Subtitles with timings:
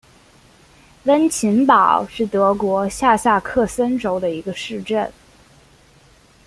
[1.03, 5.13] 温岑堡是德国下萨克森州的一个市镇。